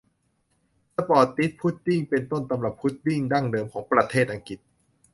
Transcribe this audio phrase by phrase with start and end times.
[0.95, 4.59] สปอร์ตดิ๊ดพุดดิ้งเป็นต้นตำรับพุดดิ้งดั้งเดิมของประเทศอังกฤษ